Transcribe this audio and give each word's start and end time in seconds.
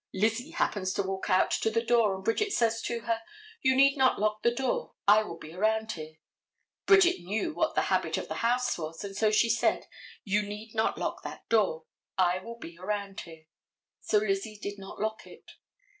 Lizzie 0.15 0.49
happens 0.49 0.93
to 0.93 1.03
walk 1.03 1.29
out 1.29 1.51
to 1.51 1.69
the 1.69 1.85
door, 1.85 2.15
and 2.15 2.23
Bridget 2.25 2.51
says 2.51 2.81
to 2.81 3.01
her, 3.01 3.21
"You 3.61 3.75
need 3.75 3.97
not 3.97 4.17
lock 4.17 4.41
the 4.41 4.49
door, 4.49 4.93
I 5.07 5.21
will 5.21 5.37
be 5.37 5.53
around 5.53 5.91
here." 5.91 6.15
Bridget 6.87 7.21
knew 7.21 7.53
what 7.53 7.75
the 7.75 7.83
habit 7.93 8.17
of 8.17 8.27
that 8.29 8.37
house 8.41 8.79
was, 8.79 9.03
and 9.03 9.15
so 9.15 9.29
she 9.29 9.47
said, 9.47 9.85
"You 10.23 10.41
need 10.41 10.73
not 10.73 10.97
lock 10.97 11.21
that 11.21 11.47
door, 11.49 11.85
I 12.17 12.39
will 12.39 12.57
be 12.57 12.79
around 12.79 13.19
here." 13.19 13.45
So 13.99 14.17
Lizzie 14.17 14.57
did 14.59 14.79
not 14.79 14.99
lock 14.99 15.27
it. 15.27 15.51